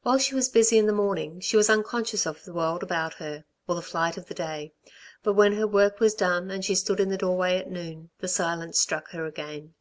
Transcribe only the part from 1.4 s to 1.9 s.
she was